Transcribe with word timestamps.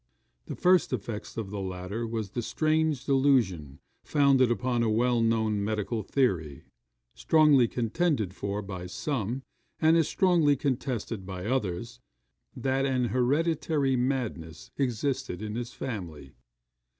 The 0.47 0.55
first 0.55 0.91
effects 0.91 1.37
of 1.37 1.51
the 1.51 1.59
latter 1.59 2.07
was 2.07 2.31
the 2.31 2.41
strange 2.41 3.05
delusion, 3.05 3.77
founded 4.03 4.49
upon 4.49 4.81
a 4.81 4.89
well 4.89 5.21
known 5.21 5.63
medical 5.63 6.01
theory, 6.01 6.63
strongly 7.13 7.67
contended 7.67 8.33
for 8.33 8.63
by 8.63 8.87
some, 8.87 9.43
and 9.79 9.95
as 9.95 10.07
strongly 10.07 10.55
contested 10.55 11.23
by 11.23 11.45
others, 11.45 11.99
that 12.55 12.83
an 12.83 13.09
hereditary 13.13 13.95
madness 13.95 14.71
existed 14.75 15.39
in 15.39 15.53
his 15.53 15.71
family. 15.71 16.33